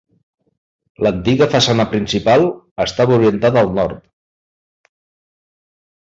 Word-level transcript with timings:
L'antiga 1.07 1.47
façana 1.55 1.85
principal 1.91 2.47
estava 2.87 3.15
orientada 3.19 3.63
al 3.63 3.71
nord. 3.77 4.01